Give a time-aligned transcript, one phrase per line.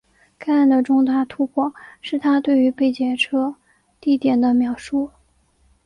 [0.39, 3.55] 该案的重大突破是她对于被劫车
[3.99, 5.11] 地点的描述。